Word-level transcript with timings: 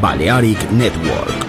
Balearic 0.00 0.70
Network. 0.70 1.47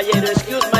caballero, 0.00 0.30
excuse 0.30 0.72
my 0.72 0.79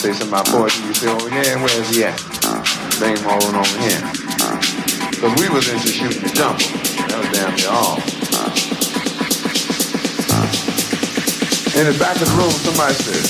Say 0.00 0.12
something 0.12 0.28
about 0.28 0.46
poetry, 0.46 0.86
you 0.86 0.94
say, 0.94 1.08
oh 1.10 1.26
yeah, 1.28 1.62
where's 1.62 1.94
he 1.94 2.04
at? 2.04 2.18
Him 3.00 3.26
on 3.26 3.54
over 3.54 3.78
here. 3.84 4.00
Because 5.10 5.34
we 5.40 5.48
was 5.50 5.68
into 5.68 5.88
shooting 5.88 6.22
the 6.22 6.30
jumper. 6.34 6.64
That 7.08 7.18
was 7.18 7.28
damn 7.36 7.54
near 7.54 7.68
all. 7.68 7.96
In 11.78 11.86
the 11.92 11.98
back 11.98 12.16
of 12.20 12.28
the 12.28 12.34
room, 12.36 12.50
somebody 12.50 12.94
said, 12.94 13.24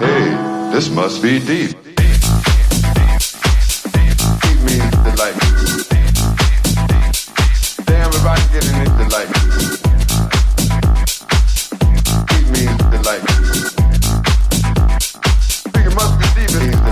hey, 0.00 0.72
this 0.72 0.88
must 0.88 1.20
be 1.20 1.38
deep. 1.38 1.85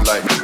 like 0.07 0.44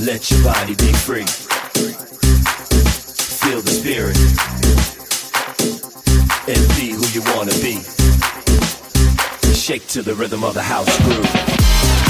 Let 0.00 0.30
your 0.30 0.42
body 0.42 0.74
be 0.76 0.92
free. 0.94 1.26
Feel 3.42 3.60
the 3.60 3.70
spirit. 3.70 4.16
And 6.48 6.68
be 6.76 6.92
who 6.92 7.06
you 7.12 7.20
wanna 7.36 7.52
be. 7.60 7.82
Shake 9.52 9.86
to 9.88 10.00
the 10.00 10.14
rhythm 10.14 10.42
of 10.42 10.54
the 10.54 10.62
house 10.62 10.88
groove. 11.04 12.09